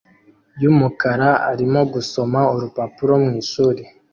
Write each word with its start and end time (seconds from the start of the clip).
yumukara 0.61 1.29
arimo 1.51 1.79
gusoma 1.93 2.39
urupapuro 2.53 3.13
mwishuri 3.23 3.81